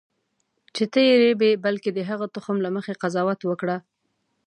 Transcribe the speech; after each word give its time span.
چې 0.75 0.83
ته 0.91 0.99
یې 1.07 1.13
رېبې 1.23 1.51
بلکې 1.65 1.89
د 1.93 1.99
هغه 2.09 2.25
تخم 2.35 2.57
له 2.65 2.69
مخې 2.75 2.97
قضاوت 3.01 3.39
وکړه. 3.45 3.77